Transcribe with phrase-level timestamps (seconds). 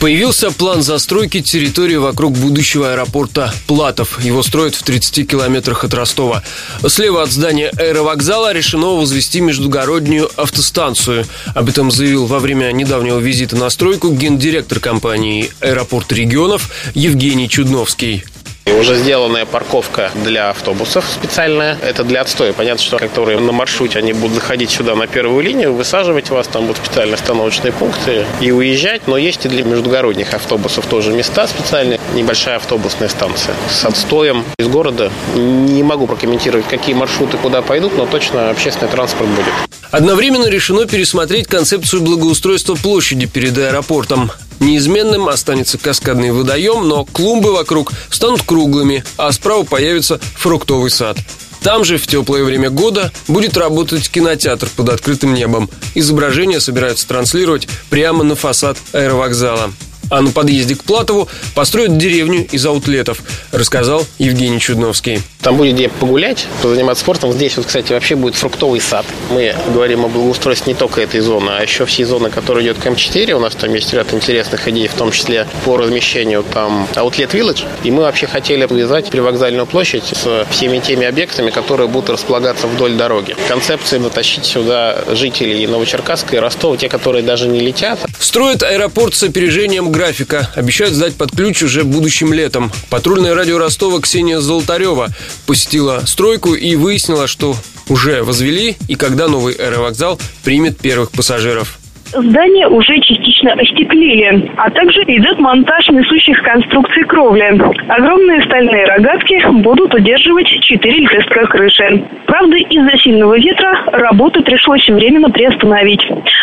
[0.00, 4.22] Появился план застройки территории вокруг будущего аэропорта Платов.
[4.22, 6.42] Его строят в 30 километрах от Ростова.
[6.86, 11.24] Слева от здания аэровокзала решено возвести междугороднюю автостанцию.
[11.54, 18.24] Об этом заявил во время недавнего визита на стройку гендиректор компании «Аэропорт регионов» Евгений Чудновский.
[18.66, 21.78] Уже сделанная парковка для автобусов специальная.
[21.82, 22.52] Это для отстоя.
[22.52, 26.66] Понятно, что которые на маршруте, они будут заходить сюда на первую линию, высаживать вас, там
[26.66, 29.06] будут специальные остановочные пункты и уезжать.
[29.06, 31.98] Но есть и для междугородних автобусов тоже места специальные.
[32.14, 35.10] Небольшая автобусная станция с отстоем из города.
[35.34, 39.75] Не могу прокомментировать, какие маршруты куда пойдут, но точно общественный транспорт будет.
[39.90, 44.30] Одновременно решено пересмотреть концепцию благоустройства площади перед аэропортом.
[44.60, 51.18] Неизменным останется каскадный водоем, но клумбы вокруг станут круглыми, а справа появится фруктовый сад.
[51.62, 55.68] Там же в теплое время года будет работать кинотеатр под открытым небом.
[55.94, 59.72] Изображения собираются транслировать прямо на фасад аэровокзала.
[60.08, 65.20] А на подъезде к Платову построят деревню из аутлетов, рассказал Евгений Чудновский.
[65.46, 67.32] Там будет где погулять, позаниматься спортом.
[67.32, 69.06] Здесь вот, кстати, вообще будет фруктовый сад.
[69.30, 72.86] Мы говорим о благоустройстве не только этой зоны, а еще всей зоны, которая идет к
[72.86, 73.30] М4.
[73.30, 77.64] У нас там есть ряд интересных идей, в том числе по размещению там Outlet Village.
[77.84, 82.94] И мы вообще хотели повязать привокзальную площадь с всеми теми объектами, которые будут располагаться вдоль
[82.94, 83.36] дороги.
[83.46, 88.00] Концепция натащить сюда жителей Новочеркасска и Ростова, те, которые даже не летят.
[88.18, 90.50] Строят аэропорт с опережением графика.
[90.56, 92.72] Обещают сдать под ключ уже будущим летом.
[92.90, 95.10] Патрульное радио Ростова Ксения Золотарева
[95.46, 97.54] посетила стройку и выяснила, что
[97.88, 101.78] уже возвели и когда новый аэровокзал примет первых пассажиров.
[102.12, 107.42] Здание уже частично остеклили, а также идет монтаж несущих конструкций кровли.
[107.88, 112.04] Огромные стальные рогатки будут удерживать четыре лепестка крыши.
[112.26, 116.02] Правда, из-за сильного ветра работы пришлось временно приостановить.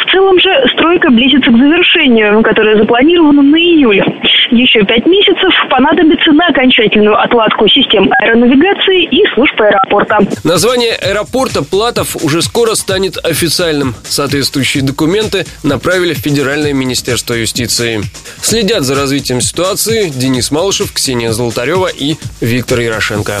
[0.00, 4.02] В целом же стройка близится к завершению, которое запланировано на июль.
[4.54, 10.18] Еще пять месяцев понадобится на окончательную отладку систем аэронавигации и служб аэропорта.
[10.44, 13.96] Название аэропорта Платов уже скоро станет официальным.
[14.04, 18.02] Соответствующие документы направили в Федеральное министерство юстиции.
[18.40, 23.40] Следят за развитием ситуации Денис Малышев, Ксения Золотарева и Виктор Ярошенко.